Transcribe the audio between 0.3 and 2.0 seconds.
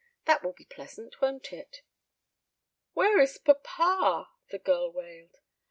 will be pleasant, won't it?"